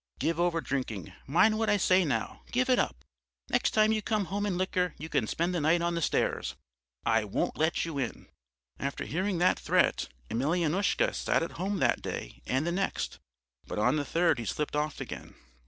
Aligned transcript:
Give 0.17 0.39
over 0.39 0.61
drinking, 0.61 1.13
mind 1.27 1.59
what 1.59 1.69
I 1.69 1.77
say 1.77 2.03
now, 2.05 2.41
give 2.51 2.71
it 2.71 2.79
up! 2.79 3.05
Next 3.51 3.69
time 3.69 3.91
you 3.91 4.01
come 4.01 4.25
home 4.33 4.47
in 4.47 4.57
liquor, 4.57 4.95
you 4.97 5.09
can 5.09 5.27
spend 5.27 5.53
the 5.53 5.61
night 5.61 5.83
on 5.83 5.93
the 5.93 6.01
stairs. 6.01 6.55
I 7.05 7.23
won't 7.23 7.55
let 7.55 7.85
you 7.85 7.99
in!' 7.99 8.27
"After 8.79 9.05
hearing 9.05 9.37
that 9.37 9.59
threat, 9.59 10.07
Emelyanoushka 10.31 11.13
sat 11.13 11.43
at 11.43 11.51
home 11.51 11.77
that 11.81 12.01
day 12.01 12.41
and 12.47 12.65
the 12.65 12.71
next; 12.71 13.19
but 13.67 13.77
on 13.77 13.95
the 13.95 14.03
third 14.03 14.39
he 14.39 14.45
slipped 14.45 14.75
off 14.75 14.99
again. 14.99 15.35